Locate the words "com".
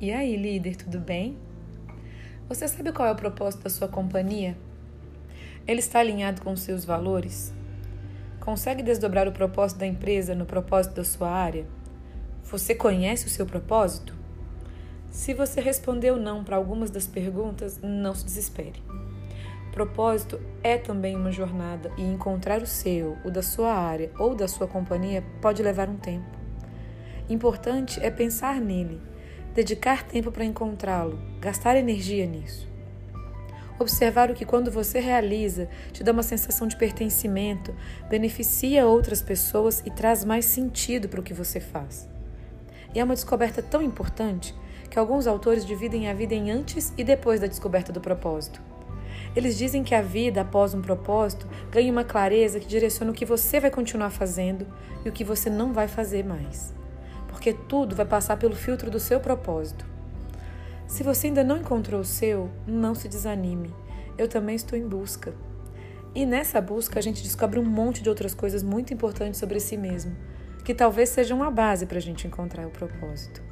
6.40-6.52